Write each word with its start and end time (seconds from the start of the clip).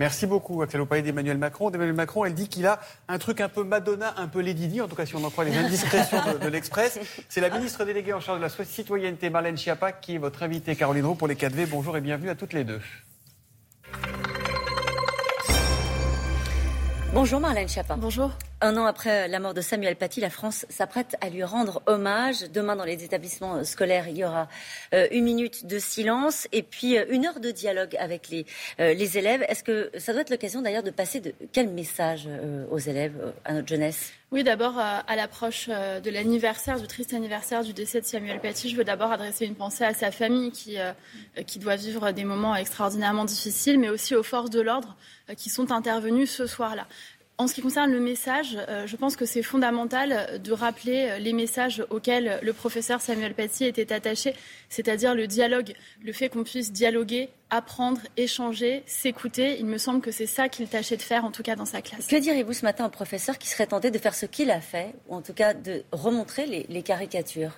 Merci 0.00 0.26
beaucoup, 0.26 0.62
Axel. 0.62 0.80
Vous 0.80 0.86
parlez 0.86 1.02
d'Emmanuel 1.02 1.36
Macron. 1.36 1.68
D'Emmanuel 1.68 1.94
Macron, 1.94 2.24
elle 2.24 2.32
dit 2.32 2.48
qu'il 2.48 2.66
a 2.66 2.80
un 3.06 3.18
truc 3.18 3.42
un 3.42 3.50
peu 3.50 3.64
Madonna, 3.64 4.14
un 4.16 4.28
peu 4.28 4.40
Lady 4.40 4.66
Di, 4.66 4.80
en 4.80 4.88
tout 4.88 4.96
cas 4.96 5.04
si 5.04 5.14
on 5.14 5.22
en 5.22 5.28
croit 5.28 5.44
les 5.44 5.54
indiscrétions 5.54 6.16
de, 6.32 6.38
de 6.38 6.48
l'Express. 6.48 6.98
C'est 7.28 7.42
la 7.42 7.50
ministre 7.50 7.84
déléguée 7.84 8.14
en 8.14 8.20
charge 8.20 8.38
de 8.38 8.44
la 8.44 8.64
citoyenneté, 8.64 9.28
Marlène 9.28 9.58
Schiappa, 9.58 9.92
qui 9.92 10.14
est 10.14 10.18
votre 10.18 10.42
invitée, 10.42 10.74
Caroline 10.74 11.04
Roux, 11.04 11.16
pour 11.16 11.28
les 11.28 11.34
4V. 11.34 11.66
Bonjour 11.68 11.98
et 11.98 12.00
bienvenue 12.00 12.30
à 12.30 12.34
toutes 12.34 12.54
les 12.54 12.64
deux. 12.64 12.80
Bonjour 17.12 17.38
Marlène 17.38 17.68
Schiappa. 17.68 17.96
Bonjour. 17.96 18.30
Un 18.62 18.76
an 18.76 18.84
après 18.84 19.26
la 19.26 19.40
mort 19.40 19.54
de 19.54 19.62
Samuel 19.62 19.96
Paty, 19.96 20.20
la 20.20 20.28
France 20.28 20.66
s'apprête 20.68 21.16
à 21.22 21.30
lui 21.30 21.42
rendre 21.42 21.80
hommage. 21.86 22.40
Demain, 22.52 22.76
dans 22.76 22.84
les 22.84 23.04
établissements 23.04 23.64
scolaires, 23.64 24.06
il 24.06 24.18
y 24.18 24.24
aura 24.24 24.48
euh, 24.92 25.08
une 25.12 25.24
minute 25.24 25.64
de 25.64 25.78
silence 25.78 26.46
et 26.52 26.62
puis 26.62 26.98
euh, 26.98 27.06
une 27.08 27.24
heure 27.24 27.40
de 27.40 27.50
dialogue 27.52 27.96
avec 27.98 28.28
les, 28.28 28.44
euh, 28.78 28.92
les 28.92 29.16
élèves. 29.16 29.42
Est-ce 29.48 29.64
que 29.64 29.90
ça 29.96 30.12
doit 30.12 30.20
être 30.20 30.28
l'occasion 30.28 30.60
d'ailleurs 30.60 30.82
de 30.82 30.90
passer 30.90 31.20
de 31.20 31.32
quel 31.52 31.70
message 31.70 32.28
aux 32.70 32.78
élèves, 32.78 33.32
à 33.46 33.54
notre 33.54 33.68
jeunesse? 33.68 34.12
Oui, 34.30 34.44
d'abord, 34.44 34.78
à 34.78 35.16
l'approche 35.16 35.68
de 35.68 36.10
l'anniversaire, 36.10 36.78
du 36.78 36.86
triste 36.86 37.14
anniversaire 37.14 37.64
du 37.64 37.72
décès 37.72 38.00
de 38.00 38.06
Samuel 38.06 38.40
Paty, 38.40 38.68
je 38.68 38.76
veux 38.76 38.84
d'abord 38.84 39.10
adresser 39.10 39.46
une 39.46 39.56
pensée 39.56 39.84
à 39.84 39.94
sa 39.94 40.10
famille 40.10 40.52
qui, 40.52 40.76
qui 41.46 41.58
doit 41.58 41.76
vivre 41.76 42.12
des 42.12 42.24
moments 42.24 42.54
extraordinairement 42.54 43.24
difficiles, 43.24 43.78
mais 43.78 43.88
aussi 43.88 44.14
aux 44.14 44.22
forces 44.22 44.50
de 44.50 44.60
l'ordre 44.60 44.96
qui 45.36 45.50
sont 45.50 45.72
intervenues 45.72 46.26
ce 46.26 46.46
soir-là. 46.46 46.86
En 47.40 47.46
ce 47.46 47.54
qui 47.54 47.62
concerne 47.62 47.90
le 47.90 48.00
message, 48.00 48.58
euh, 48.68 48.86
je 48.86 48.96
pense 48.96 49.16
que 49.16 49.24
c'est 49.24 49.42
fondamental 49.42 50.42
de 50.42 50.52
rappeler 50.52 51.08
euh, 51.08 51.18
les 51.18 51.32
messages 51.32 51.82
auxquels 51.88 52.38
le 52.42 52.52
professeur 52.52 53.00
Samuel 53.00 53.32
Paty 53.32 53.64
était 53.64 53.94
attaché, 53.94 54.34
c'est-à-dire 54.68 55.14
le 55.14 55.26
dialogue, 55.26 55.72
le 56.04 56.12
fait 56.12 56.28
qu'on 56.28 56.44
puisse 56.44 56.70
dialoguer, 56.70 57.30
apprendre, 57.48 58.02
échanger, 58.18 58.82
s'écouter. 58.84 59.56
Il 59.58 59.64
me 59.64 59.78
semble 59.78 60.02
que 60.02 60.10
c'est 60.10 60.26
ça 60.26 60.50
qu'il 60.50 60.68
tâchait 60.68 60.98
de 60.98 61.02
faire, 61.02 61.24
en 61.24 61.30
tout 61.30 61.42
cas 61.42 61.56
dans 61.56 61.64
sa 61.64 61.80
classe. 61.80 62.08
Que 62.08 62.20
direz-vous 62.20 62.52
ce 62.52 62.62
matin 62.66 62.84
au 62.84 62.90
professeur 62.90 63.38
qui 63.38 63.48
serait 63.48 63.68
tenté 63.68 63.90
de 63.90 63.96
faire 63.96 64.14
ce 64.14 64.26
qu'il 64.26 64.50
a 64.50 64.60
fait, 64.60 64.94
ou 65.08 65.14
en 65.14 65.22
tout 65.22 65.32
cas 65.32 65.54
de 65.54 65.82
remontrer 65.92 66.66
les 66.68 66.82
caricatures? 66.82 67.52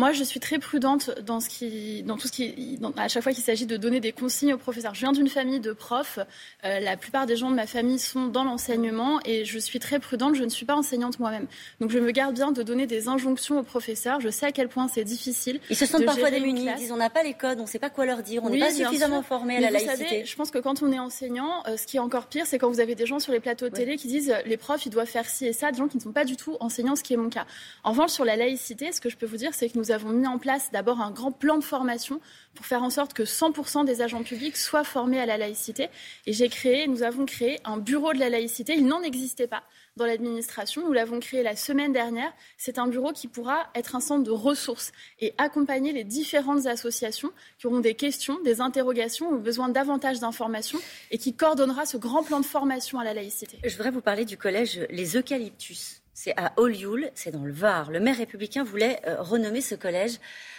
Moi, 0.00 0.12
je 0.12 0.24
suis 0.24 0.40
très 0.40 0.58
prudente 0.58 1.10
dans, 1.26 1.40
ce 1.40 1.50
qui, 1.50 2.02
dans 2.04 2.16
tout 2.16 2.26
ce 2.26 2.32
qui, 2.32 2.78
à 2.96 3.08
chaque 3.08 3.22
fois 3.22 3.32
qu'il 3.32 3.44
s'agit 3.44 3.66
de 3.66 3.76
donner 3.76 4.00
des 4.00 4.12
consignes 4.12 4.54
aux 4.54 4.58
professeurs. 4.58 4.94
Je 4.94 5.00
viens 5.00 5.12
d'une 5.12 5.28
famille 5.28 5.60
de 5.60 5.72
profs. 5.74 6.18
Euh, 6.64 6.80
la 6.80 6.96
plupart 6.96 7.26
des 7.26 7.36
gens 7.36 7.50
de 7.50 7.54
ma 7.54 7.66
famille 7.66 7.98
sont 7.98 8.26
dans 8.28 8.42
l'enseignement 8.42 9.20
et 9.26 9.44
je 9.44 9.58
suis 9.58 9.78
très 9.78 9.98
prudente. 9.98 10.36
Je 10.36 10.42
ne 10.42 10.48
suis 10.48 10.64
pas 10.64 10.74
enseignante 10.74 11.18
moi-même. 11.20 11.46
Donc, 11.82 11.90
je 11.90 11.98
me 11.98 12.10
garde 12.12 12.34
bien 12.34 12.50
de 12.50 12.62
donner 12.62 12.86
des 12.86 13.08
injonctions 13.08 13.58
aux 13.58 13.62
professeurs. 13.62 14.22
Je 14.22 14.30
sais 14.30 14.46
à 14.46 14.52
quel 14.52 14.68
point 14.68 14.88
c'est 14.88 15.04
difficile. 15.04 15.60
Ils 15.68 15.76
se 15.76 15.84
sentent 15.84 16.06
parfois 16.06 16.30
démunis. 16.30 16.66
Ils 16.66 16.74
disent 16.76 16.92
on 16.92 16.96
n'a 16.96 17.10
pas 17.10 17.22
les 17.22 17.34
codes, 17.34 17.58
on 17.58 17.64
ne 17.64 17.68
sait 17.68 17.78
pas 17.78 17.90
quoi 17.90 18.06
leur 18.06 18.22
dire, 18.22 18.42
on 18.42 18.48
n'est 18.48 18.58
pas 18.58 18.72
suffisamment 18.72 19.22
formé 19.22 19.58
à 19.58 19.60
la 19.60 19.70
laïcité. 19.70 19.96
Savez, 19.96 20.24
je 20.24 20.36
pense 20.36 20.50
que 20.50 20.58
quand 20.58 20.82
on 20.82 20.90
est 20.92 20.98
enseignant, 20.98 21.62
euh, 21.68 21.76
ce 21.76 21.86
qui 21.86 21.98
est 21.98 22.00
encore 22.00 22.26
pire, 22.26 22.46
c'est 22.46 22.58
quand 22.58 22.70
vous 22.70 22.80
avez 22.80 22.94
des 22.94 23.04
gens 23.04 23.18
sur 23.18 23.32
les 23.32 23.40
plateaux 23.40 23.68
de 23.68 23.74
télé 23.74 23.98
qui 23.98 24.08
disent 24.08 24.34
les 24.46 24.56
profs, 24.56 24.86
ils 24.86 24.90
doivent 24.90 25.06
faire 25.06 25.28
ci 25.28 25.44
et 25.44 25.52
ça, 25.52 25.70
des 25.72 25.78
gens 25.78 25.88
qui 25.88 25.98
ne 25.98 26.02
sont 26.02 26.12
pas 26.12 26.24
du 26.24 26.36
tout 26.36 26.56
enseignants, 26.60 26.96
ce 26.96 27.02
qui 27.02 27.12
est 27.12 27.18
mon 27.18 27.28
cas. 27.28 27.44
En 27.84 27.90
revanche, 27.90 28.12
sur 28.12 28.24
la 28.24 28.36
laïcité, 28.36 28.92
ce 28.92 29.02
que 29.02 29.10
je 29.10 29.18
peux 29.18 29.26
vous 29.26 29.36
dire, 29.36 29.52
c'est 29.52 29.68
que 29.68 29.76
nous 29.76 29.89
avons 29.92 30.10
mis 30.10 30.26
en 30.26 30.38
place 30.38 30.70
d'abord 30.72 31.00
un 31.00 31.10
grand 31.10 31.32
plan 31.32 31.58
de 31.58 31.64
formation 31.64 32.20
pour 32.54 32.66
faire 32.66 32.82
en 32.82 32.90
sorte 32.90 33.14
que 33.14 33.22
100% 33.22 33.84
des 33.84 34.02
agents 34.02 34.22
publics 34.22 34.56
soient 34.56 34.84
formés 34.84 35.20
à 35.20 35.26
la 35.26 35.38
laïcité. 35.38 35.88
Et 36.26 36.32
j'ai 36.32 36.48
créé, 36.48 36.86
nous 36.86 37.02
avons 37.02 37.26
créé 37.26 37.60
un 37.64 37.78
bureau 37.78 38.12
de 38.12 38.18
la 38.18 38.28
laïcité. 38.28 38.74
Il 38.74 38.86
n'en 38.86 39.02
existait 39.02 39.46
pas 39.46 39.62
dans 39.96 40.06
l'administration. 40.06 40.82
Nous 40.84 40.92
l'avons 40.92 41.20
créé 41.20 41.42
la 41.42 41.56
semaine 41.56 41.92
dernière. 41.92 42.32
C'est 42.56 42.78
un 42.78 42.86
bureau 42.86 43.12
qui 43.12 43.28
pourra 43.28 43.68
être 43.74 43.94
un 43.96 44.00
centre 44.00 44.24
de 44.24 44.30
ressources 44.30 44.92
et 45.20 45.34
accompagner 45.38 45.92
les 45.92 46.04
différentes 46.04 46.66
associations 46.66 47.30
qui 47.58 47.66
auront 47.66 47.80
des 47.80 47.94
questions, 47.94 48.40
des 48.42 48.60
interrogations 48.60 49.30
ou 49.30 49.38
besoin 49.38 49.68
davantage 49.68 50.20
d'informations 50.20 50.78
et 51.10 51.18
qui 51.18 51.34
coordonnera 51.34 51.86
ce 51.86 51.96
grand 51.96 52.22
plan 52.22 52.40
de 52.40 52.46
formation 52.46 52.98
à 52.98 53.04
la 53.04 53.14
laïcité. 53.14 53.58
Je 53.64 53.76
voudrais 53.76 53.90
vous 53.90 54.00
parler 54.00 54.24
du 54.24 54.36
collège 54.36 54.86
Les 54.90 55.16
Eucalyptus. 55.16 55.99
C'est 56.22 56.34
à 56.36 56.52
Olioul, 56.58 57.10
c'est 57.14 57.30
dans 57.30 57.44
le 57.44 57.52
Var. 57.52 57.90
Le 57.90 57.98
maire 57.98 58.18
républicain 58.18 58.62
voulait 58.62 59.00
euh, 59.06 59.22
renommer 59.22 59.62
ce 59.62 59.74
collège 59.74 60.18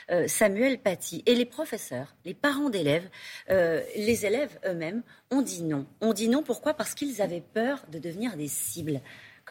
euh, 0.10 0.28
Samuel 0.28 0.80
Paty. 0.80 1.22
Et 1.28 1.36
les 1.36 1.46
professeurs, 1.46 2.16
les 2.26 2.34
parents 2.34 2.72
d'élèves, 2.72 3.08
euh, 3.52 3.80
les 3.96 4.26
élèves 4.26 4.58
eux-mêmes 4.66 5.04
ont 5.30 5.44
dit 5.44 5.62
non. 5.62 5.86
On 6.02 6.14
dit 6.14 6.30
non 6.30 6.42
pourquoi? 6.42 6.74
Parce 6.74 6.96
qu'ils 6.96 7.22
avaient 7.22 7.44
peur 7.54 7.86
de 7.92 8.00
devenir 8.00 8.38
des 8.38 8.48
cibles. 8.48 9.02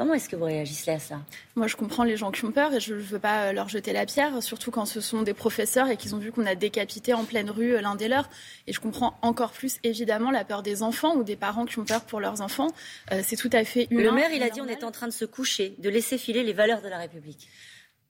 Comment 0.00 0.14
est-ce 0.14 0.30
que 0.30 0.36
vous 0.36 0.46
réagissez 0.46 0.92
à 0.92 0.98
ça? 0.98 1.20
Moi, 1.56 1.66
je 1.66 1.76
comprends 1.76 2.04
les 2.04 2.16
gens 2.16 2.30
qui 2.30 2.46
ont 2.46 2.52
peur 2.52 2.72
et 2.72 2.80
je 2.80 2.94
ne 2.94 3.00
veux 3.00 3.18
pas 3.18 3.52
leur 3.52 3.68
jeter 3.68 3.92
la 3.92 4.06
pierre, 4.06 4.42
surtout 4.42 4.70
quand 4.70 4.86
ce 4.86 5.02
sont 5.02 5.20
des 5.20 5.34
professeurs 5.34 5.90
et 5.90 5.98
qu'ils 5.98 6.14
ont 6.14 6.18
vu 6.18 6.32
qu'on 6.32 6.46
a 6.46 6.54
décapité 6.54 7.12
en 7.12 7.24
pleine 7.24 7.50
rue 7.50 7.78
l'un 7.82 7.96
des 7.96 8.08
leurs. 8.08 8.30
Et 8.66 8.72
je 8.72 8.80
comprends 8.80 9.18
encore 9.20 9.50
plus, 9.52 9.76
évidemment, 9.84 10.30
la 10.30 10.42
peur 10.42 10.62
des 10.62 10.82
enfants 10.82 11.16
ou 11.16 11.22
des 11.22 11.36
parents 11.36 11.66
qui 11.66 11.78
ont 11.80 11.84
peur 11.84 12.00
pour 12.00 12.18
leurs 12.18 12.40
enfants. 12.40 12.68
Euh, 13.12 13.20
c'est 13.22 13.36
tout 13.36 13.50
à 13.52 13.62
fait 13.62 13.88
humain. 13.90 14.04
Le 14.04 14.12
maire, 14.12 14.30
il 14.32 14.42
a 14.42 14.48
dit 14.48 14.62
on 14.62 14.68
est 14.68 14.84
en 14.84 14.90
train 14.90 15.06
de 15.06 15.12
se 15.12 15.26
coucher, 15.26 15.74
de 15.76 15.90
laisser 15.90 16.16
filer 16.16 16.44
les 16.44 16.54
valeurs 16.54 16.80
de 16.80 16.88
la 16.88 16.96
République. 16.96 17.50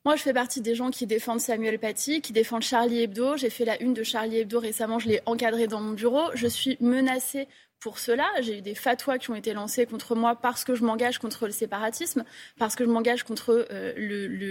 Moi, 0.05 0.15
je 0.15 0.22
fais 0.22 0.33
partie 0.33 0.61
des 0.61 0.77
gens 0.77 0.91
qui 0.91 1.09
défendent 1.09 1.41
Samuel 1.41 1.81
Paty, 1.81 2.21
qui 2.21 2.33
défendent 2.33 2.62
Charlie 2.62 3.03
Hebdo. 3.03 3.37
J'ai 3.37 3.51
fait 3.51 3.65
la 3.65 3.83
une 3.83 3.95
de 3.95 4.05
Charlie 4.05 4.39
Hebdo 4.39 4.61
récemment, 4.61 5.01
je 5.01 5.09
l'ai 5.09 5.22
encadré 5.27 5.67
dans 5.67 5.81
mon 5.81 5.95
bureau. 5.95 6.31
Je 6.34 6.47
suis 6.47 6.77
menacée 6.81 7.49
pour 7.81 7.99
cela. 7.99 8.27
J'ai 8.41 8.59
eu 8.59 8.61
des 8.61 8.75
fatwas 8.75 9.19
qui 9.19 9.31
ont 9.31 9.35
été 9.35 9.53
lancés 9.55 9.87
contre 9.87 10.15
moi 10.15 10.37
parce 10.37 10.65
que 10.65 10.75
je 10.75 10.85
m'engage 10.85 11.19
contre 11.19 11.47
le 11.47 11.53
séparatisme, 11.53 12.25
parce 12.59 12.77
que 12.77 12.85
je 12.85 12.91
m'engage 12.91 13.25
contre 13.25 13.67
euh, 13.71 13.95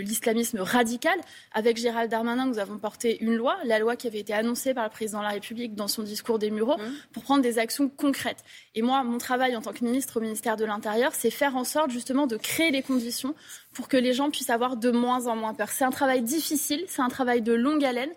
l'islamisme 0.02 0.60
radical. 0.60 1.18
Avec 1.54 1.78
Gérald 1.78 2.10
Darmanin, 2.10 2.48
nous 2.48 2.60
avons 2.60 2.78
porté 2.80 3.24
une 3.24 3.36
loi, 3.36 3.58
la 3.64 3.80
loi 3.80 3.96
qui 3.96 4.08
avait 4.08 4.20
été 4.20 4.34
annoncée 4.34 4.74
par 4.74 4.84
le 4.84 4.90
président 4.90 5.20
de 5.20 5.26
la 5.26 5.30
République 5.30 5.76
dans 5.76 5.88
son 5.88 6.04
discours 6.04 6.40
des 6.40 6.50
Mureaux, 6.50 6.78
mmh. 6.78 6.92
pour 7.14 7.24
prendre 7.24 7.44
des 7.44 7.60
actions 7.60 7.88
concrètes. 7.88 8.44
Et 8.74 8.82
moi, 8.82 9.04
mon 9.04 9.20
travail 9.20 9.56
en 9.56 9.62
tant 9.62 9.74
que 9.74 9.86
ministre 9.86 10.18
au 10.18 10.22
ministère 10.22 10.58
de 10.58 10.66
l'Intérieur, 10.66 11.14
c'est 11.14 11.30
faire 11.30 11.56
en 11.56 11.64
sorte 11.64 11.92
justement 11.92 12.26
de 12.26 12.38
créer 12.38 12.72
les 12.72 12.82
conditions 12.82 13.36
pour 13.74 13.88
que 13.88 13.98
les 13.98 14.14
gens 14.14 14.32
puissent 14.32 14.50
avoir 14.50 14.76
de 14.76 14.90
moins 14.90 15.28
en 15.28 15.36
moins 15.36 15.54
peur. 15.54 15.70
C'est 15.70 15.86
un 15.86 15.92
travail 15.92 16.24
difficile, 16.24 16.84
c'est 16.88 17.02
un 17.02 17.10
travail 17.10 17.42
de 17.42 17.54
longue 17.54 17.86
haleine. 17.86 18.12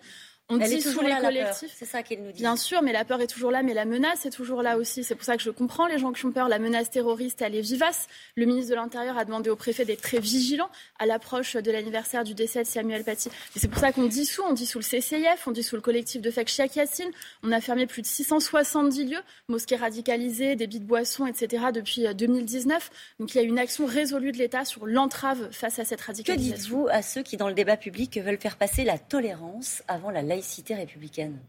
On 0.49 0.59
Elle 0.59 0.69
dit 0.69 0.75
est 0.75 0.81
toujours 0.81 1.03
les 1.03 1.15
collectifs. 1.15 1.71
C'est 1.73 1.85
ça 1.85 2.03
qu'il 2.03 2.21
nous 2.21 2.31
dit. 2.31 2.41
Bien 2.41 2.57
sûr, 2.57 2.81
mais 2.81 2.91
la 2.91 3.05
peur 3.05 3.21
est 3.21 3.27
toujours 3.27 3.49
là, 3.49 3.63
mais 3.63 3.73
la 3.73 3.85
menace 3.85 4.25
est 4.25 4.29
toujours 4.29 4.61
là 4.61 4.77
aussi. 4.77 5.03
C'est 5.05 5.15
pour 5.15 5.23
ça 5.23 5.37
que 5.37 5.41
je 5.43 5.49
comprends 5.49 5.87
les 5.87 5.97
gens 5.97 6.11
qui 6.11 6.25
ont 6.25 6.33
peur. 6.33 6.49
La 6.49 6.59
menace 6.59 6.89
terroriste, 6.91 7.41
elle 7.41 7.55
est 7.55 7.61
vivace. 7.61 8.07
Le 8.35 8.45
ministre 8.45 8.69
de 8.71 8.75
l'Intérieur 8.75 9.17
a 9.17 9.23
demandé 9.23 9.49
au 9.49 9.55
préfet 9.55 9.85
d'être 9.85 10.01
très 10.01 10.19
vigilant 10.19 10.69
à 10.99 11.05
l'approche 11.05 11.55
de 11.55 11.71
l'anniversaire 11.71 12.25
du 12.25 12.33
décès 12.33 12.63
de 12.63 12.67
Samuel 12.67 13.05
Paty. 13.05 13.29
Et 13.55 13.59
c'est 13.59 13.69
pour 13.69 13.79
ça 13.79 13.93
qu'on 13.93 14.05
dissout. 14.05 14.43
On 14.45 14.51
dissout 14.53 14.79
le 14.79 14.83
CCIF, 14.83 15.47
on 15.47 15.51
dissout 15.51 15.75
le 15.75 15.81
collectif 15.81 16.21
de 16.21 16.29
Fek 16.29 16.49
Cheikh 16.49 16.75
Yassine. 16.75 17.11
On 17.43 17.51
a 17.53 17.61
fermé 17.61 17.87
plus 17.87 18.01
de 18.01 18.07
670 18.07 19.05
lieux, 19.05 19.21
mosquées 19.47 19.77
radicalisées, 19.77 20.57
débits 20.57 20.81
de 20.81 20.85
boissons, 20.85 21.25
etc. 21.25 21.67
depuis 21.73 22.05
2019. 22.13 22.91
Euh, 22.91 22.95
Donc 23.19 23.33
il 23.33 23.37
y 23.37 23.39
a 23.39 23.43
une 23.43 23.59
action 23.59 23.85
résolue 23.85 24.33
de 24.33 24.37
l'État 24.37 24.65
sur 24.65 24.85
l'entrave 24.85 25.49
face 25.51 25.79
à 25.79 25.85
cette 25.85 26.01
radicalisation. 26.01 26.51
Que 26.53 26.57
dites-vous 26.59 26.87
à 26.91 27.01
ceux 27.01 27.23
qui, 27.23 27.37
dans 27.37 27.47
le 27.47 27.53
débat 27.53 27.77
public, 27.77 28.17
veulent 28.17 28.37
faire 28.37 28.57
passer 28.57 28.83
la 28.83 28.97
tolérance 28.97 29.83
avant 29.87 30.11
la 30.11 30.21
laïcité 30.33 30.75
républicaine 30.75 31.39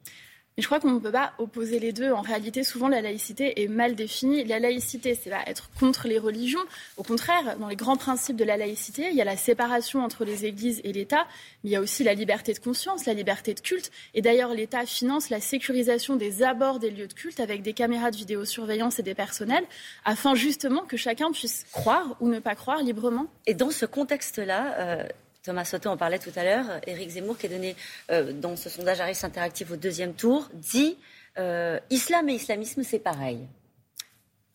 je 0.56 0.66
crois 0.66 0.78
qu'on 0.78 0.92
ne 0.92 1.00
peut 1.00 1.10
pas 1.10 1.32
opposer 1.38 1.80
les 1.80 1.92
deux. 1.92 2.12
En 2.12 2.20
réalité, 2.20 2.62
souvent, 2.62 2.86
la 2.86 3.00
laïcité 3.00 3.62
est 3.62 3.66
mal 3.66 3.96
définie. 3.96 4.44
La 4.44 4.60
laïcité, 4.60 5.18
c'est 5.20 5.30
pas 5.30 5.42
être 5.46 5.68
contre 5.80 6.06
les 6.06 6.18
religions. 6.18 6.62
Au 6.96 7.02
contraire, 7.02 7.58
dans 7.58 7.68
les 7.68 7.74
grands 7.74 7.96
principes 7.96 8.36
de 8.36 8.44
la 8.44 8.56
laïcité, 8.56 9.08
il 9.10 9.16
y 9.16 9.20
a 9.20 9.24
la 9.24 9.36
séparation 9.36 10.04
entre 10.04 10.24
les 10.24 10.44
églises 10.44 10.80
et 10.84 10.92
l'État, 10.92 11.26
mais 11.62 11.70
il 11.70 11.72
y 11.72 11.76
a 11.76 11.80
aussi 11.80 12.04
la 12.04 12.14
liberté 12.14 12.52
de 12.52 12.60
conscience, 12.60 13.04
la 13.04 13.14
liberté 13.14 13.52
de 13.52 13.60
culte. 13.60 13.90
Et 14.14 14.22
d'ailleurs, 14.22 14.54
l'État 14.54 14.86
finance 14.86 15.28
la 15.28 15.40
sécurisation 15.40 16.14
des 16.14 16.44
abords 16.44 16.78
des 16.78 16.90
lieux 16.90 17.08
de 17.08 17.14
culte 17.14 17.40
avec 17.40 17.62
des 17.62 17.72
caméras 17.72 18.12
de 18.12 18.16
vidéosurveillance 18.16 19.00
et 19.00 19.02
des 19.02 19.14
personnels, 19.14 19.64
afin 20.04 20.36
justement 20.36 20.82
que 20.82 20.96
chacun 20.96 21.32
puisse 21.32 21.66
croire 21.72 22.16
ou 22.20 22.28
ne 22.28 22.38
pas 22.38 22.54
croire 22.54 22.80
librement. 22.80 23.26
Et 23.46 23.54
dans 23.54 23.70
ce 23.70 23.86
contexte-là, 23.86 24.74
euh, 24.78 25.04
Thomas 25.44 25.66
Soto 25.66 25.90
en 25.90 25.98
parlait 25.98 26.18
tout 26.18 26.32
à 26.36 26.42
l'heure. 26.42 26.80
Éric 26.86 27.10
Zemmour, 27.10 27.36
qui 27.36 27.46
est 27.46 27.50
donné 27.50 27.76
euh, 28.10 28.32
dans 28.32 28.56
ce 28.56 28.70
sondage 28.70 29.00
Harris 29.00 29.20
Interactif 29.22 29.70
au 29.70 29.76
deuxième 29.76 30.14
tour, 30.14 30.48
dit 30.54 30.96
euh, 31.38 31.78
Islam 31.90 32.30
et 32.30 32.34
islamisme, 32.34 32.82
c'est 32.82 32.98
pareil. 32.98 33.40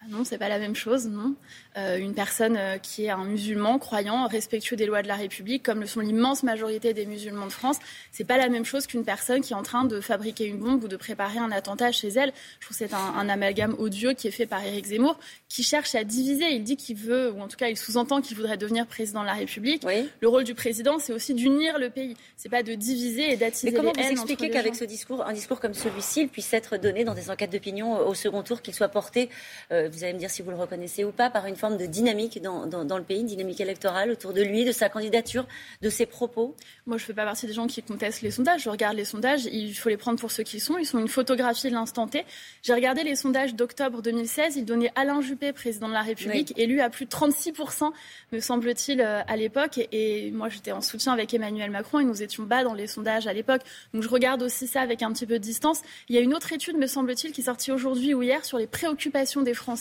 Ah 0.02 0.06
non, 0.08 0.24
c'est 0.24 0.38
pas 0.38 0.48
la 0.48 0.60
même 0.60 0.76
chose, 0.76 1.08
non. 1.08 1.36
Euh, 1.78 1.98
une 1.98 2.14
personne 2.14 2.56
euh, 2.58 2.78
qui 2.78 3.06
est 3.06 3.10
un 3.10 3.26
musulman 3.26 3.80
croyant, 3.80 4.28
respectueux 4.28 4.78
des 4.78 4.86
lois 4.86 5.02
de 5.02 5.10
la 5.10 5.16
République, 5.16 5.62
comme 5.62 5.82
le 5.82 5.88
sont 5.88 6.00
l'immense 6.00 6.42
majorité 6.42 6.94
des 6.94 7.06
musulmans 7.06 7.46
de 7.46 7.52
France, 7.52 7.78
c'est 8.14 8.24
pas 8.24 8.38
la 8.38 8.48
même 8.48 8.64
chose 8.64 8.88
qu'une 8.88 9.04
personne 9.04 9.42
qui 9.42 9.52
est 9.52 9.58
en 9.58 9.62
train 9.62 9.84
de 9.84 10.00
fabriquer 10.00 10.46
une 10.46 10.58
bombe 10.58 10.86
ou 10.86 10.88
de 10.88 10.96
préparer 10.96 11.40
un 11.40 11.52
attentat 11.52 11.92
chez 11.92 12.08
elle. 12.08 12.32
Je 12.62 12.66
trouve 12.66 12.78
que 12.78 12.88
c'est 12.88 12.94
un, 12.94 13.28
amalgame 13.28 13.76
odieux 13.78 14.14
qui 14.14 14.30
est 14.30 14.32
fait 14.32 14.46
par 14.46 14.64
Éric 14.64 14.86
Zemmour, 14.86 15.20
qui 15.50 15.64
cherche 15.64 15.94
à 15.96 16.06
diviser. 16.06 16.46
Il 16.50 16.64
dit 16.64 16.78
qu'il 16.78 16.96
veut, 16.96 17.32
ou 17.32 17.42
en 17.42 17.50
tout 17.50 17.58
cas 17.58 17.68
il 17.68 17.76
sous-entend 17.76 18.22
qu'il 18.22 18.38
voudrait 18.38 18.58
devenir 18.58 18.88
président 18.88 19.22
de 19.22 19.28
la 19.28 19.34
République. 19.34 19.86
Le 20.22 20.28
rôle 20.30 20.46
du 20.46 20.56
président, 20.56 20.98
c'est 21.00 21.12
aussi 21.12 21.34
d'unir 21.34 21.78
le 21.78 21.90
pays. 21.90 22.16
C'est 22.38 22.50
pas 22.50 22.64
de 22.64 22.74
diviser 22.74 23.34
et 23.34 23.36
d'attiser 23.36 23.72
les 23.72 23.76
haines. 23.76 23.84
Mais 23.84 23.92
comment 23.92 24.08
vous 24.08 24.12
expliquez 24.14 24.50
qu'avec 24.50 24.76
ce 24.76 24.86
discours, 24.86 25.26
un 25.26 25.34
discours 25.34 25.60
comme 25.60 25.74
celui-ci, 25.74 26.22
il 26.22 26.30
puisse 26.30 26.54
être 26.54 26.78
donné 26.78 27.04
dans 27.04 27.14
des 27.14 27.30
enquêtes 27.30 27.52
d'opinion 27.52 28.08
au 28.08 28.14
second 28.14 28.44
tour, 28.44 28.62
qu'il 28.62 28.74
soit 28.74 28.88
porté 28.88 29.30
euh, 29.72 29.89
vous 29.90 30.04
allez 30.04 30.14
me 30.14 30.20
dire 30.20 30.30
si 30.30 30.42
vous 30.42 30.52
le 30.52 30.58
reconnaissez 30.58 31.04
ou 31.04 31.12
pas, 31.12 31.30
par 31.30 31.46
une 31.46 31.56
forme 31.56 31.78
de 31.78 31.86
dynamique 31.86 32.42
dans, 32.42 32.66
dans, 32.66 32.98
le 32.98 33.04
pays, 33.04 33.20
une 33.20 33.28
dynamique 33.28 33.62
électorale 33.62 34.12
autour 34.12 34.34
de 34.34 34.42
lui, 34.42 34.66
de 34.66 34.72
sa 34.72 34.90
candidature, 34.90 35.46
de 35.82 35.90
ses 35.90 36.06
propos 36.06 36.56
Moi, 36.86 36.98
je 36.98 37.04
ne 37.04 37.08
fais 37.08 37.14
pas 37.14 37.26
partie 37.26 37.48
des 37.48 37.54
gens 37.54 37.68
qui 37.68 37.82
contestent 37.82 38.22
les 38.22 38.32
sondages. 38.32 38.64
Je 38.64 38.70
regarde 38.70 38.96
les 38.96 39.06
sondages, 39.06 39.46
il 39.46 39.74
faut 39.74 39.90
les 39.90 39.98
prendre 39.98 40.20
pour 40.20 40.32
ce 40.32 40.42
qu'ils 40.42 40.62
sont. 40.62 40.78
Ils 40.78 40.86
sont 40.86 41.00
une 41.00 41.08
photographie 41.08 41.70
de 41.70 41.74
l'instant 41.74 42.08
T. 42.08 42.26
J'ai 42.62 42.74
regardé 42.74 43.04
les 43.04 43.16
sondages 43.16 43.56
d'octobre 43.56 44.02
2016. 44.02 44.56
Il 44.58 44.66
donnait 44.66 44.92
Alain 44.96 45.22
Juppé, 45.22 45.54
président 45.54 45.88
de 45.88 45.94
la 45.94 46.02
République, 46.02 46.54
élu 46.58 46.82
à 46.82 46.90
plus 46.90 47.06
de 47.06 47.12
36%, 47.12 47.92
me 48.32 48.40
semble-t-il, 48.40 49.02
euh, 49.02 49.22
à 49.28 49.36
l'époque. 49.36 49.78
Et, 49.78 50.28
et 50.28 50.32
moi, 50.32 50.50
j'étais 50.50 50.72
en 50.72 50.82
soutien 50.82 51.14
avec 51.14 51.34
Emmanuel 51.34 51.72
Macron 51.72 52.00
et 52.00 52.06
nous 52.06 52.22
étions 52.22 52.44
bas 52.44 52.64
dans 52.64 52.74
les 52.74 52.88
sondages 52.88 53.28
à 53.28 53.34
l'époque. 53.34 53.62
Donc, 53.94 54.04
je 54.04 54.10
regarde 54.10 54.42
aussi 54.42 54.68
ça 54.68 54.82
avec 54.82 55.02
un 55.02 55.12
petit 55.12 55.26
peu 55.26 55.40
de 55.40 55.44
distance. 55.44 55.82
Il 56.08 56.16
y 56.16 56.18
a 56.18 56.22
une 56.22 56.34
autre 56.34 56.54
étude, 56.54 56.78
me 56.78 56.88
semble-t-il, 56.88 57.34
qui 57.34 57.42
est 57.42 57.46
sortie 57.46 57.72
aujourd'hui 57.72 58.14
ou 58.14 58.22
hier 58.22 58.46
sur 58.46 58.58
les 58.58 58.68
préoccupations 58.68 59.42
des 59.42 59.54
Français, 59.54 59.79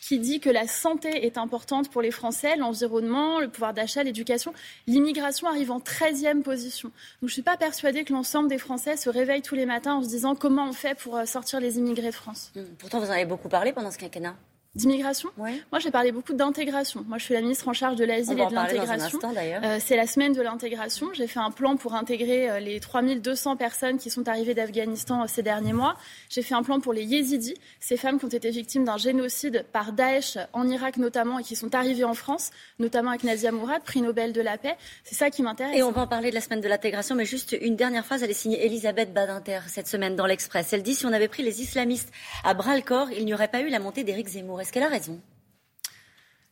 qui 0.00 0.18
dit 0.18 0.40
que 0.40 0.50
la 0.50 0.66
santé 0.66 1.26
est 1.26 1.38
importante 1.38 1.90
pour 1.90 2.02
les 2.02 2.10
Français, 2.10 2.56
l'environnement, 2.56 3.38
le 3.38 3.48
pouvoir 3.48 3.74
d'achat, 3.74 4.02
l'éducation. 4.02 4.52
L'immigration 4.86 5.46
arrive 5.46 5.70
en 5.70 5.78
13e 5.78 6.42
position. 6.42 6.88
Donc 6.88 6.94
je 7.22 7.26
ne 7.26 7.30
suis 7.32 7.42
pas 7.42 7.56
persuadée 7.56 8.04
que 8.04 8.12
l'ensemble 8.12 8.48
des 8.48 8.58
Français 8.58 8.96
se 8.96 9.08
réveillent 9.08 9.42
tous 9.42 9.54
les 9.54 9.66
matins 9.66 9.94
en 9.94 10.02
se 10.02 10.08
disant 10.08 10.34
comment 10.34 10.68
on 10.68 10.72
fait 10.72 10.96
pour 10.96 11.16
euh, 11.16 11.26
sortir 11.26 11.60
les 11.60 11.78
immigrés 11.78 12.08
de 12.08 12.14
France. 12.14 12.50
Mmh. 12.54 12.62
Pourtant, 12.78 13.00
vous 13.00 13.08
en 13.08 13.12
avez 13.12 13.26
beaucoup 13.26 13.48
parlé 13.48 13.72
pendant 13.72 13.90
ce 13.90 13.98
quinquennat. 13.98 14.36
D'immigration 14.76 15.30
oui. 15.36 15.60
Moi, 15.72 15.80
j'ai 15.80 15.90
parlé 15.90 16.12
beaucoup 16.12 16.32
d'intégration. 16.32 17.04
Moi, 17.08 17.18
je 17.18 17.24
suis 17.24 17.34
la 17.34 17.40
ministre 17.40 17.66
en 17.66 17.72
charge 17.72 17.96
de 17.96 18.04
l'asile 18.04 18.38
et 18.38 18.46
de 18.46 18.54
l'intégration. 18.54 19.18
Euh, 19.24 19.78
c'est 19.84 19.96
la 19.96 20.06
semaine 20.06 20.32
de 20.32 20.40
l'intégration. 20.40 21.08
J'ai 21.12 21.26
fait 21.26 21.40
un 21.40 21.50
plan 21.50 21.76
pour 21.76 21.94
intégrer 21.94 22.48
euh, 22.48 22.60
les 22.60 22.78
3200 22.78 23.56
personnes 23.56 23.98
qui 23.98 24.10
sont 24.10 24.28
arrivées 24.28 24.54
d'Afghanistan 24.54 25.22
euh, 25.22 25.26
ces 25.26 25.42
derniers 25.42 25.72
mois. 25.72 25.96
J'ai 26.28 26.42
fait 26.42 26.54
un 26.54 26.62
plan 26.62 26.78
pour 26.78 26.92
les 26.92 27.02
yézidis, 27.02 27.56
ces 27.80 27.96
femmes 27.96 28.20
qui 28.20 28.26
ont 28.26 28.28
été 28.28 28.50
victimes 28.50 28.84
d'un 28.84 28.96
génocide 28.96 29.64
par 29.72 29.92
Daesh 29.92 30.38
en 30.52 30.68
Irak 30.68 30.98
notamment 30.98 31.40
et 31.40 31.42
qui 31.42 31.56
sont 31.56 31.74
arrivées 31.74 32.04
en 32.04 32.14
France, 32.14 32.50
notamment 32.78 33.10
avec 33.10 33.24
Nadia 33.24 33.50
Mourad, 33.50 33.82
prix 33.82 34.02
Nobel 34.02 34.32
de 34.32 34.40
la 34.40 34.56
paix. 34.56 34.76
C'est 35.02 35.16
ça 35.16 35.30
qui 35.30 35.42
m'intéresse. 35.42 35.76
Et 35.76 35.82
on 35.82 35.90
va 35.90 36.02
en 36.02 36.06
parler 36.06 36.30
de 36.30 36.36
la 36.36 36.40
semaine 36.40 36.60
de 36.60 36.68
l'intégration, 36.68 37.16
mais 37.16 37.24
juste 37.24 37.56
une 37.60 37.74
dernière 37.74 38.06
phrase. 38.06 38.22
Elle 38.22 38.30
est 38.30 38.34
signée 38.34 38.64
Elisabeth 38.64 39.12
Badinter 39.12 39.62
cette 39.66 39.88
semaine 39.88 40.14
dans 40.14 40.26
l'Express. 40.26 40.72
Elle 40.72 40.84
dit 40.84 40.94
si 40.94 41.06
on 41.06 41.12
avait 41.12 41.26
pris 41.26 41.42
les 41.42 41.60
islamistes 41.60 42.12
à 42.44 42.54
bras 42.54 42.76
le 42.76 42.82
corps, 42.82 43.10
il 43.10 43.24
n'y 43.24 43.34
aurait 43.34 43.48
pas 43.48 43.62
eu 43.62 43.68
la 43.68 43.80
montée 43.80 44.04
d'Éric 44.04 44.28
Zemmour. 44.28 44.59
Est-ce 44.60 44.72
qu'elle 44.72 44.82
a 44.82 44.88
raison? 44.88 45.20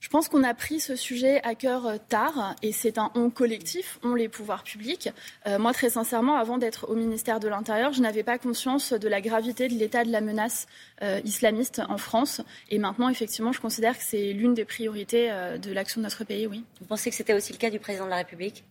Je 0.00 0.08
pense 0.10 0.28
qu'on 0.28 0.44
a 0.44 0.54
pris 0.54 0.78
ce 0.78 0.94
sujet 0.94 1.42
à 1.42 1.56
cœur 1.56 1.86
euh, 1.86 1.96
tard 2.08 2.54
et 2.62 2.70
c'est 2.70 2.98
un 2.98 3.10
on 3.16 3.30
collectif, 3.30 3.98
on 4.04 4.14
les 4.14 4.28
pouvoirs 4.28 4.62
publics. 4.62 5.10
Euh, 5.46 5.58
moi, 5.58 5.72
très 5.72 5.90
sincèrement, 5.90 6.36
avant 6.36 6.56
d'être 6.56 6.88
au 6.88 6.94
ministère 6.94 7.40
de 7.40 7.48
l'Intérieur, 7.48 7.92
je 7.92 8.00
n'avais 8.00 8.22
pas 8.22 8.38
conscience 8.38 8.92
de 8.92 9.08
la 9.08 9.20
gravité 9.20 9.66
de 9.66 9.74
l'état 9.74 10.04
de 10.04 10.12
la 10.12 10.20
menace 10.20 10.66
euh, 11.02 11.20
islamiste 11.24 11.82
en 11.88 11.98
France. 11.98 12.40
Et 12.70 12.78
maintenant, 12.78 13.08
effectivement, 13.08 13.50
je 13.50 13.60
considère 13.60 13.98
que 13.98 14.04
c'est 14.04 14.32
l'une 14.32 14.54
des 14.54 14.64
priorités 14.64 15.30
de 15.60 15.72
l'action 15.72 16.00
de 16.00 16.04
notre 16.04 16.24
pays, 16.24 16.46
oui. 16.46 16.64
Vous 16.80 16.86
pensez 16.86 17.10
que 17.10 17.16
c'était 17.16 17.34
aussi 17.34 17.52
le 17.52 17.58
cas 17.58 17.70
du 17.70 17.80
président 17.80 18.04
de 18.04 18.10
la 18.10 18.16
République? 18.16 18.64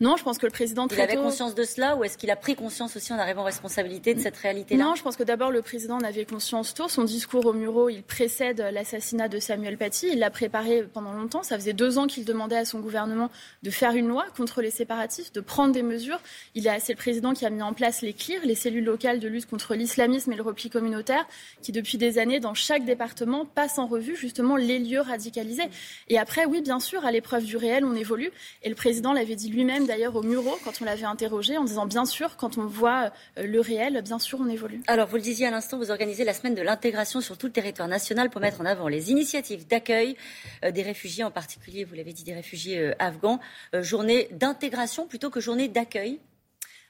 Non, 0.00 0.16
je 0.16 0.24
pense 0.24 0.38
que 0.38 0.46
le 0.46 0.50
président. 0.50 0.88
Il 0.90 1.00
avait 1.00 1.14
conscience 1.14 1.54
de 1.54 1.62
cela 1.62 1.94
ou 1.94 2.02
est-ce 2.02 2.18
qu'il 2.18 2.30
a 2.32 2.36
pris 2.36 2.56
conscience 2.56 2.96
aussi 2.96 3.12
en 3.12 3.18
arrivant 3.18 3.42
en 3.42 3.44
responsabilité 3.44 4.12
de 4.12 4.18
cette 4.18 4.36
réalité-là? 4.36 4.82
Non, 4.82 4.96
je 4.96 5.02
pense 5.02 5.16
que 5.16 5.22
d'abord 5.22 5.52
le 5.52 5.62
président 5.62 5.98
en 5.98 6.02
avait 6.02 6.24
conscience 6.24 6.74
tôt. 6.74 6.88
Son 6.88 7.04
discours 7.04 7.46
au 7.46 7.52
Muro, 7.52 7.88
il 7.88 8.02
précède 8.02 8.60
l'assassinat 8.72 9.28
de 9.28 9.38
Samuel 9.38 9.78
Paty. 9.78 10.08
Il 10.12 10.18
l'a 10.18 10.30
préparé 10.30 10.82
pendant 10.82 11.12
longtemps. 11.12 11.44
Ça 11.44 11.56
faisait 11.56 11.74
deux 11.74 11.96
ans 11.96 12.08
qu'il 12.08 12.24
demandait 12.24 12.56
à 12.56 12.64
son 12.64 12.80
gouvernement 12.80 13.30
de 13.62 13.70
faire 13.70 13.92
une 13.92 14.08
loi 14.08 14.26
contre 14.36 14.62
les 14.62 14.70
séparatistes, 14.70 15.32
de 15.32 15.40
prendre 15.40 15.72
des 15.72 15.84
mesures. 15.84 16.18
Il 16.56 16.64
c'est 16.80 16.94
le 16.94 16.98
président 16.98 17.32
qui 17.32 17.46
a 17.46 17.50
mis 17.50 17.62
en 17.62 17.72
place 17.72 18.02
les 18.02 18.14
CLIR, 18.14 18.40
les 18.44 18.56
cellules 18.56 18.84
locales 18.84 19.20
de 19.20 19.28
lutte 19.28 19.46
contre 19.46 19.76
l'islamisme 19.76 20.32
et 20.32 20.36
le 20.36 20.42
repli 20.42 20.70
communautaire, 20.70 21.24
qui 21.62 21.70
depuis 21.70 21.98
des 21.98 22.18
années, 22.18 22.40
dans 22.40 22.54
chaque 22.54 22.84
département, 22.84 23.44
passent 23.44 23.78
en 23.78 23.86
revue 23.86 24.16
justement 24.16 24.56
les 24.56 24.80
lieux 24.80 25.02
radicalisés. 25.02 25.68
Et 26.08 26.18
après, 26.18 26.46
oui, 26.46 26.62
bien 26.62 26.80
sûr, 26.80 27.04
à 27.04 27.12
l'épreuve 27.12 27.44
du 27.44 27.56
réel, 27.56 27.84
on 27.84 27.94
évolue. 27.94 28.32
Et 28.62 28.68
le 28.68 28.74
président 28.74 29.12
l'avait 29.12 29.36
dit 29.36 29.50
lui-même 29.50 29.83
d'ailleurs 29.84 30.16
au 30.16 30.22
Muro 30.22 30.58
quand 30.64 30.72
on 30.80 30.84
l'avait 30.84 31.04
interrogé 31.04 31.56
en 31.56 31.64
disant 31.64 31.86
bien 31.86 32.04
sûr, 32.04 32.36
quand 32.36 32.58
on 32.58 32.66
voit 32.66 33.12
euh, 33.38 33.46
le 33.46 33.60
réel, 33.60 34.00
bien 34.02 34.18
sûr, 34.18 34.40
on 34.40 34.48
évolue. 34.48 34.80
Alors, 34.86 35.08
vous 35.08 35.16
le 35.16 35.22
disiez 35.22 35.46
à 35.46 35.50
l'instant, 35.50 35.78
vous 35.78 35.90
organisez 35.90 36.24
la 36.24 36.34
semaine 36.34 36.54
de 36.54 36.62
l'intégration 36.62 37.20
sur 37.20 37.38
tout 37.38 37.46
le 37.46 37.52
territoire 37.52 37.88
national 37.88 38.30
pour 38.30 38.40
mettre 38.40 38.60
en 38.60 38.64
avant 38.64 38.88
les 38.88 39.10
initiatives 39.10 39.66
d'accueil 39.66 40.16
euh, 40.64 40.70
des 40.70 40.82
réfugiés, 40.82 41.24
en 41.24 41.30
particulier, 41.30 41.84
vous 41.84 41.94
l'avez 41.94 42.12
dit, 42.12 42.24
des 42.24 42.34
réfugiés 42.34 42.78
euh, 42.78 42.94
afghans. 42.98 43.40
journée 43.74 44.28
d'intégration 44.32 45.06
plutôt 45.06 45.30
que 45.30 45.40
journée 45.40 45.68
d'accueil 45.68 46.20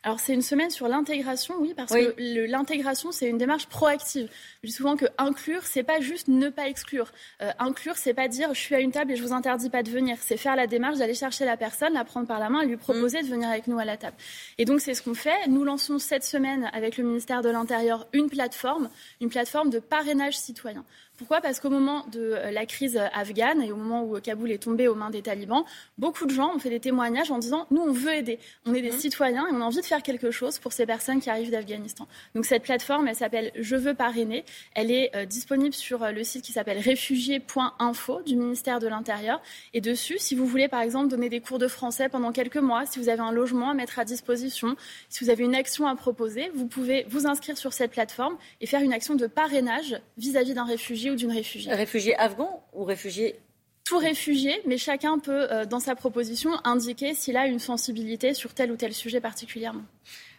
alors 0.05 0.21
c'est 0.21 0.35
une 0.35 0.43
semaine 0.43 0.69
sur 0.69 0.87
l'intégration, 0.87 1.55
oui, 1.61 1.73
parce 1.75 1.91
que 1.91 2.15
l'intégration 2.47 3.11
c'est 3.11 3.27
une 3.27 3.39
démarche 3.39 3.67
proactive. 3.67 4.29
Je 4.63 4.69
dis 4.69 4.75
souvent 4.75 4.97
que 4.97 5.07
inclure 5.17 5.63
c'est 5.65 5.83
pas 5.83 6.01
juste 6.01 6.29
ne 6.29 6.51
pas 6.51 6.69
exclure. 6.69 7.11
Euh, 7.41 7.51
inclure 7.59 7.97
c'est 7.97 8.13
pas 8.13 8.29
dire 8.29 8.53
je 8.53 8.61
suis 8.61 8.75
à 8.75 8.81
une 8.81 8.93
table 8.93 9.13
et 9.13 9.17
je 9.17 9.23
vous 9.23 9.33
interdis 9.33 9.71
pas 9.71 9.83
de 9.83 9.91
venir. 9.91 10.19
C'est 10.21 10.37
faire 10.37 10.57
la 10.57 10.67
démarche 10.67 10.99
d'aller 10.99 11.15
chercher 11.15 11.47
la 11.47 11.57
personne, 11.57 11.95
la 11.95 12.05
prendre 12.05 12.27
par 12.27 12.39
la 12.39 12.51
main 12.51 12.61
et 12.61 12.67
lui 12.67 12.77
proposer 12.77 13.23
de 13.23 13.29
venir 13.29 13.49
avec 13.49 13.67
nous 13.67 13.79
à 13.79 13.87
la 13.87 13.97
table. 13.97 14.17
Et 14.59 14.67
donc 14.67 14.83
c'est 14.83 14.93
ce 14.93 15.03
qu'on 15.03 15.15
fait. 15.15 15.49
Nous 15.49 15.65
lançons 15.65 15.99
cette 15.99 16.25
semaine 16.25 16.71
avec 16.75 16.99
le 16.99 17.05
ministère 17.05 17.41
de 17.41 17.49
l'Intérieur 17.49 18.07
une 18.13 18.29
plateforme, 18.29 18.91
une 19.23 19.31
plateforme 19.31 19.71
de 19.71 19.79
parrainage 19.79 20.37
citoyen. 20.37 20.85
Pourquoi? 21.17 21.41
Parce 21.41 21.61
qu'au 21.61 21.71
moment 21.71 22.05
de 22.11 22.21
euh, 22.21 22.51
la 22.51 22.67
crise 22.67 23.01
afghane 23.13 23.63
et 23.63 23.71
au 23.71 23.77
moment 23.77 24.03
où 24.03 24.19
Kaboul 24.21 24.51
est 24.51 24.63
tombé 24.63 24.89
aux 24.89 24.97
mains 24.97 25.11
des 25.11 25.23
talibans, 25.23 25.65
beaucoup 25.97 26.27
de 26.27 26.33
gens 26.33 26.53
ont 26.55 26.59
fait 26.59 26.71
des 26.71 26.81
témoignages 26.81 27.31
en 27.31 27.39
disant 27.39 27.69
nous 27.71 27.83
on 27.83 27.93
veut 27.93 28.15
aider, 28.15 28.41
on 28.67 28.75
est 28.75 28.83
des 28.83 28.91
mmh. 28.91 28.99
citoyens 28.99 29.47
et 29.47 29.53
on 29.53 29.61
a 29.61 29.65
envie 29.65 29.81
de 29.81 29.87
faire 29.87 29.94
quelque 30.03 30.31
chose 30.31 30.59
pour 30.59 30.73
ces 30.73 30.87
personnes 30.87 31.21
qui 31.21 31.31
arrivent 31.31 31.51
d'Afghanistan. 31.51 32.07
Donc 32.35 32.45
cette 32.45 32.63
plateforme, 32.63 33.09
elle 33.09 33.17
s'appelle 33.17 33.53
Je 33.55 33.77
veux 33.77 33.95
parrainer. 33.95 34.45
Elle 34.75 34.91
est 34.91 35.15
euh, 35.15 35.25
disponible 35.25 35.75
sur 35.75 36.03
euh, 36.03 36.11
le 36.11 36.25
site 36.25 36.45
qui 36.45 36.53
s'appelle 36.53 36.79
réfugiés.info 36.79 38.23
du 38.23 38.37
ministère 38.37 38.79
de 38.79 38.89
l'Intérieur. 38.89 39.41
Et 39.73 39.81
dessus, 39.81 40.17
si 40.19 40.35
vous 40.35 40.47
voulez 40.47 40.69
par 40.69 40.81
exemple 40.81 41.09
donner 41.09 41.29
des 41.29 41.41
cours 41.41 41.59
de 41.59 41.69
français 41.69 42.09
pendant 42.09 42.33
quelques 42.33 42.57
mois, 42.57 42.87
si 42.87 42.99
vous 42.99 43.09
avez 43.09 43.21
un 43.21 43.33
logement 43.33 43.71
à 43.71 43.75
mettre 43.75 43.99
à 43.99 44.05
disposition, 44.05 44.77
si 45.09 45.25
vous 45.25 45.31
avez 45.31 45.45
une 45.45 45.55
action 45.55 45.87
à 45.87 45.95
proposer, 45.97 46.51
vous 46.55 46.67
pouvez 46.67 47.05
vous 47.09 47.27
inscrire 47.27 47.57
sur 47.57 47.73
cette 47.73 47.93
plateforme 47.93 48.37
et 48.61 48.67
faire 48.67 48.83
une 48.83 48.93
action 48.93 49.15
de 49.15 49.27
parrainage 49.27 50.01
vis-à-vis 50.17 50.55
d'un 50.55 50.65
réfugié 50.65 51.11
ou 51.11 51.17
d'une 51.17 51.33
réfugiée. 51.33 51.73
Réfugié 51.73 52.17
afghan 52.17 52.65
ou 52.73 52.85
réfugié 52.85 53.37
tout 53.85 53.99
réfugié, 53.99 54.61
mais 54.67 54.79
chacun 54.79 55.19
peut, 55.19 55.47
euh, 55.53 55.67
dans 55.67 55.79
sa 55.79 55.95
proposition, 55.95 56.53
indiquer 56.65 57.15
s'il 57.15 57.37
a 57.37 57.47
une 57.47 57.59
sensibilité 57.59 58.33
sur 58.33 58.55
tel 58.55 58.73
ou 58.73 58.77
tel 58.77 58.95
sujet 58.95 59.21
particulièrement. 59.21 59.85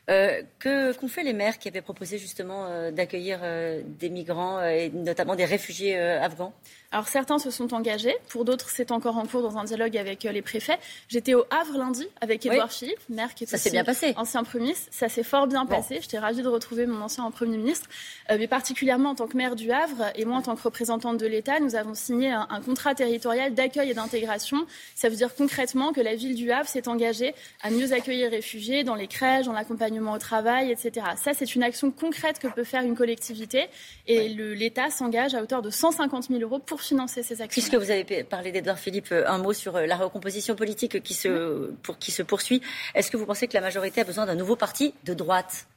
Euh, 0.10 0.44
que 0.60 0.94
qu'ont 0.94 1.08
fait 1.08 1.24
les 1.24 1.34
maires 1.34 1.58
qui 1.58 1.68
avaient 1.68 1.82
proposé 1.82 2.20
justement 2.20 2.66
euh, 2.66 2.92
d'accueillir 2.92 3.40
des 3.86 4.10
migrants 4.10 4.62
et 4.64 4.90
notamment 4.90 5.36
des 5.36 5.46
réfugiés 5.46 5.98
afghans? 5.98 6.54
Alors 6.96 7.10
certains 7.10 7.40
se 7.40 7.52
sont 7.52 7.74
engagés, 7.74 8.16
pour 8.30 8.46
d'autres 8.46 8.70
c'est 8.70 8.90
encore 8.90 9.18
en 9.18 9.26
cours 9.26 9.42
dans 9.42 9.58
un 9.58 9.66
dialogue 9.66 9.98
avec 9.98 10.26
euh, 10.26 10.32
les 10.32 10.42
préfets. 10.42 10.80
J'étais 11.10 11.34
au 11.34 11.44
Havre 11.50 11.78
lundi 11.78 12.08
avec 12.22 12.46
Édouard 12.46 12.72
Philippe, 12.72 13.02
maire 13.10 13.36
qui 13.36 13.44
est 13.44 13.48
ça 13.48 13.70
bien 13.70 13.84
passé. 13.84 14.14
ancien 14.16 14.46
Premier 14.46 14.68
ministre. 14.68 14.88
Ça 14.92 15.10
s'est 15.10 15.24
fort 15.24 15.46
bien 15.46 15.66
passé. 15.66 16.00
J'étais 16.00 16.20
ravie 16.20 16.42
de 16.42 16.48
retrouver 16.48 16.86
mon 16.86 17.02
ancien 17.02 17.30
Premier 17.32 17.58
ministre. 17.58 17.90
Euh, 18.32 18.38
mais 18.40 18.48
particulièrement 18.48 19.10
en 19.10 19.16
tant 19.16 19.28
que 19.28 19.36
maire 19.36 19.58
du 19.58 19.74
Havre 19.74 20.06
et 20.16 20.24
moi 20.24 20.38
en 20.38 20.42
tant 20.42 20.56
que 20.56 20.62
représentante 20.62 21.18
de 21.18 21.26
l'État, 21.28 21.60
nous 21.60 21.76
avons 21.76 21.96
signé 21.96 22.32
un, 22.32 22.62
contrat 22.66 22.96
territorial 22.96 23.54
d'accueil 23.54 23.92
et 23.92 23.94
d'intégration. 23.94 24.66
Ça 24.96 25.10
veut 25.10 25.18
dire 25.18 25.36
concrètement 25.36 25.92
que 25.92 26.00
la 26.00 26.16
ville 26.16 26.36
du 26.36 26.50
Havre 26.50 26.70
s'est 26.70 26.88
engagée 26.88 27.36
à 27.62 27.72
mieux 27.72 27.92
accueillir 27.92 28.30
les 28.30 28.38
réfugiés 28.38 28.86
dans 28.86 28.96
les 28.96 29.08
crèches, 29.08 29.48
dans 29.48 29.52
l'accompagnement 29.52 30.14
au 30.14 30.18
travail, 30.18 30.72
etc. 30.72 31.08
Ça 31.22 31.34
c'est 31.34 31.56
une 31.56 31.64
action 31.64 31.92
concrète 31.92 32.40
que 32.40 32.48
peut 32.48 32.64
faire 32.64 32.84
une 32.84 32.96
collectivité 32.96 33.66
et 34.08 34.30
l'État 34.30 34.90
s'engage 34.92 35.36
à 35.36 35.44
hauteur 35.44 35.62
de 35.62 35.70
150 35.70 36.30
000 36.30 36.40
euros 36.40 36.60
pour 36.60 36.85
financer 36.86 37.24
ces 37.24 37.42
actions. 37.42 37.62
Puisque 37.62 37.76
vous 37.76 37.92
avez 37.92 38.24
parlé 38.24 38.52
d'Edouard 38.52 38.80
Philippe, 38.80 39.12
euh, 39.12 39.24
un 39.28 39.38
mot 39.38 39.54
sur 39.54 39.76
euh, 39.76 39.86
la 39.86 39.96
recomposition 39.98 40.56
politique 40.56 41.02
qui 41.04 41.14
se, 41.14 41.72
pour, 41.84 41.98
qui 41.98 42.12
se 42.12 42.24
poursuit. 42.24 42.62
Est-ce 42.94 43.12
que 43.12 43.18
vous 43.18 43.26
pensez 43.26 43.48
que 43.48 43.54
la 43.54 43.62
majorité 43.62 44.02
a 44.02 44.04
besoin 44.04 44.26
d'un 44.26 44.36
nouveau 44.36 44.56
parti 44.56 44.94
de 45.04 45.14
droite? 45.14 45.68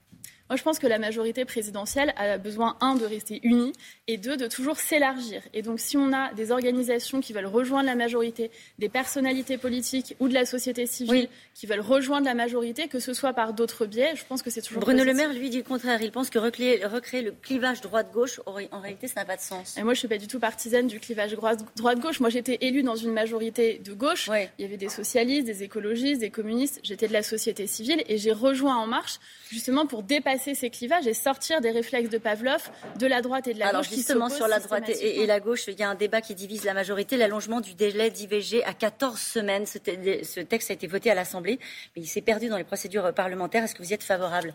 Moi, 0.48 0.56
je 0.56 0.62
pense 0.62 0.78
que 0.78 0.86
la 0.86 0.98
majorité 0.98 1.44
présidentielle 1.44 2.14
a 2.16 2.38
besoin, 2.38 2.76
un, 2.80 2.94
de 2.94 3.04
rester 3.04 3.40
unie, 3.42 3.72
et 4.06 4.16
deux, 4.16 4.36
de 4.36 4.46
toujours 4.46 4.78
s'élargir. 4.78 5.42
Et 5.52 5.60
donc, 5.60 5.78
si 5.78 5.96
on 5.96 6.12
a 6.12 6.32
des 6.32 6.50
organisations 6.52 7.20
qui 7.20 7.34
veulent 7.34 7.46
rejoindre 7.46 7.86
la 7.86 7.94
majorité, 7.94 8.50
des 8.78 8.88
personnalités 8.88 9.58
politiques 9.58 10.16
ou 10.20 10.28
de 10.28 10.34
la 10.34 10.46
société 10.46 10.86
civile 10.86 11.28
qui 11.54 11.66
veulent 11.66 11.80
rejoindre 11.80 12.24
la 12.24 12.34
majorité, 12.34 12.88
que 12.88 12.98
ce 12.98 13.12
soit 13.12 13.34
par 13.34 13.52
d'autres 13.52 13.84
biais, 13.84 14.12
je 14.14 14.24
pense 14.24 14.42
que 14.42 14.48
c'est 14.48 14.62
toujours. 14.62 14.80
Bruno 14.80 15.04
Le 15.04 15.12
Maire, 15.12 15.34
lui, 15.34 15.50
dit 15.50 15.58
le 15.58 15.62
contraire. 15.64 16.00
Il 16.00 16.12
pense 16.12 16.30
que 16.30 16.38
recréer, 16.38 16.84
recréer 16.86 17.20
le 17.20 17.32
clivage 17.32 17.82
droite-gauche, 17.82 18.40
en 18.46 18.80
réalité, 18.80 19.06
ça 19.06 19.20
n'a 19.20 19.26
pas 19.26 19.36
de 19.36 19.42
sens. 19.42 19.76
Et 19.76 19.82
moi, 19.82 19.92
je 19.92 19.98
ne 19.98 20.00
suis 20.00 20.08
pas 20.08 20.18
du 20.18 20.28
tout 20.28 20.40
partisane 20.40 20.86
du 20.86 20.98
clivage 20.98 21.36
droite-gauche. 21.76 22.20
Moi, 22.20 22.30
j'étais 22.30 22.56
élue 22.62 22.82
dans 22.82 22.96
une 22.96 23.12
majorité 23.12 23.80
de 23.84 23.92
gauche. 23.92 24.30
Il 24.58 24.62
y 24.62 24.64
avait 24.64 24.78
des 24.78 24.88
socialistes, 24.88 25.46
des 25.46 25.62
écologistes, 25.62 26.20
des 26.20 26.30
communistes. 26.30 26.80
J'étais 26.82 27.08
de 27.08 27.12
la 27.12 27.22
société 27.22 27.66
civile 27.66 28.02
et 28.08 28.16
j'ai 28.16 28.32
rejoint 28.32 28.76
En 28.76 28.86
Marche 28.86 29.18
justement 29.50 29.86
pour 29.86 30.02
dépasser 30.02 30.37
ces 30.38 30.70
clivages 30.70 31.06
et 31.06 31.14
sortir 31.14 31.60
des 31.60 31.70
réflexes 31.70 32.10
de 32.10 32.18
Pavlov 32.18 32.70
de 32.98 33.06
la 33.06 33.22
droite 33.22 33.48
et 33.48 33.54
de 33.54 33.58
la 33.58 33.68
Alors 33.68 33.82
gauche. 33.82 33.90
justement, 33.90 34.28
sur 34.28 34.48
la 34.48 34.60
droite 34.60 34.88
et, 34.88 35.26
la 35.26 35.40
gauche, 35.40 35.66
il 35.68 35.78
y 35.78 35.82
a 35.82 35.90
un 35.90 35.94
débat 35.94 36.20
qui 36.20 36.34
divise 36.34 36.64
la 36.64 36.74
majorité, 36.74 37.16
l'allongement 37.16 37.60
du 37.60 37.74
délai 37.74 38.10
d'IVG 38.10 38.64
à 38.64 38.72
14 38.72 39.18
semaines. 39.18 39.66
Ce, 39.66 40.40
texte 40.40 40.70
a 40.70 40.74
été 40.74 40.86
voté 40.86 41.10
à 41.10 41.14
l'Assemblée, 41.14 41.58
mais 41.94 42.02
il 42.02 42.06
s'est 42.06 42.22
perdu 42.22 42.48
dans 42.48 42.56
les 42.56 42.64
procédures 42.64 43.12
parlementaires. 43.12 43.64
Est-ce 43.64 43.74
que 43.74 43.82
vous 43.82 43.90
y 43.90 43.94
êtes 43.94 44.02
favorable? 44.02 44.54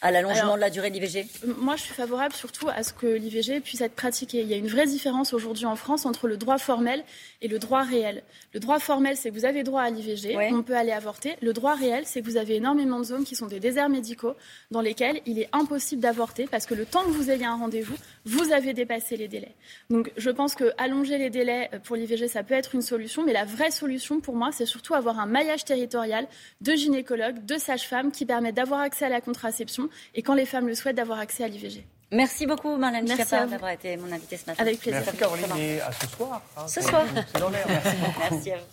À 0.00 0.10
l'allongement 0.10 0.54
de 0.54 0.60
la 0.60 0.70
durée 0.70 0.90
de 0.90 0.94
l'IVG 0.94 1.26
Moi, 1.58 1.76
je 1.76 1.82
suis 1.82 1.94
favorable 1.94 2.34
surtout 2.34 2.68
à 2.68 2.82
ce 2.82 2.92
que 2.92 3.06
l'IVG 3.06 3.60
puisse 3.60 3.80
être 3.80 3.94
pratiqué. 3.94 4.40
Il 4.40 4.48
y 4.48 4.54
a 4.54 4.56
une 4.56 4.68
vraie 4.68 4.86
différence 4.86 5.32
aujourd'hui 5.32 5.66
en 5.66 5.76
France 5.76 6.06
entre 6.06 6.28
le 6.28 6.36
droit 6.36 6.58
formel 6.58 7.02
et 7.42 7.48
le 7.48 7.58
droit 7.58 7.82
réel. 7.82 8.22
Le 8.54 8.60
droit 8.60 8.78
formel, 8.78 9.16
c'est 9.16 9.30
que 9.30 9.34
vous 9.34 9.44
avez 9.44 9.62
droit 9.62 9.82
à 9.82 9.90
l'IVG, 9.90 10.36
on 10.52 10.62
peut 10.62 10.76
aller 10.76 10.92
avorter. 10.92 11.36
Le 11.42 11.52
droit 11.52 11.74
réel, 11.74 12.04
c'est 12.06 12.20
que 12.20 12.26
vous 12.26 12.36
avez 12.36 12.56
énormément 12.56 12.98
de 12.98 13.04
zones 13.04 13.24
qui 13.24 13.34
sont 13.34 13.46
des 13.46 13.60
déserts 13.60 13.88
médicaux 13.88 14.34
dans 14.70 14.80
lesquels 14.80 15.20
il 15.26 15.38
est 15.38 15.48
impossible 15.52 16.00
d'avorter 16.00 16.46
parce 16.50 16.66
que 16.66 16.74
le 16.74 16.84
temps 16.84 17.02
que 17.02 17.10
vous 17.10 17.30
ayez 17.30 17.44
un 17.44 17.56
rendez-vous, 17.56 17.96
vous 18.24 18.52
avez 18.52 18.74
dépassé 18.74 19.16
les 19.16 19.28
délais. 19.28 19.54
Donc, 19.90 20.12
je 20.16 20.30
pense 20.30 20.54
que 20.54 20.72
allonger 20.78 21.18
les 21.18 21.30
délais 21.30 21.70
pour 21.84 21.96
l'IVG, 21.96 22.28
ça 22.28 22.42
peut 22.42 22.54
être 22.54 22.74
une 22.74 22.82
solution, 22.82 23.24
mais 23.24 23.32
la 23.32 23.44
vraie 23.44 23.70
solution 23.70 24.20
pour 24.20 24.36
moi, 24.36 24.50
c'est 24.52 24.66
surtout 24.66 24.94
avoir 24.94 25.18
un 25.18 25.26
maillage 25.26 25.64
territorial 25.64 26.26
de 26.60 26.74
gynécologues, 26.74 27.44
de 27.44 27.56
sages-femmes 27.56 28.12
qui 28.12 28.26
permettent 28.26 28.54
d'avoir 28.54 28.80
accès 28.80 29.06
à 29.06 29.08
la 29.08 29.20
contraception 29.20 29.87
et 30.14 30.22
quand 30.22 30.34
les 30.34 30.46
femmes 30.46 30.66
le 30.66 30.74
souhaitent, 30.74 30.96
d'avoir 30.96 31.18
accès 31.18 31.44
à 31.44 31.48
l'IVG. 31.48 31.84
Merci 32.10 32.46
beaucoup, 32.46 32.76
Marlène 32.76 33.06
Schiappa, 33.06 33.46
d'avoir 33.46 33.72
été 33.72 33.96
mon 33.98 34.10
invitée 34.10 34.38
ce 34.38 34.46
matin. 34.46 34.62
Avec 34.62 34.80
plaisir. 34.80 35.02
Merci, 35.04 35.18
Caroline, 35.18 35.44
et 35.58 35.80
à 35.80 35.92
ce 35.92 36.06
soir. 36.06 36.42
Hein, 36.56 36.66
ce 36.66 36.80
soir. 36.80 37.04
C'est 37.32 37.38
dans 37.40 37.50
l'air. 37.50 37.66
Merci 37.68 37.96
beaucoup. 37.96 38.20
Merci 38.30 38.50
à 38.52 38.56
vous. 38.56 38.64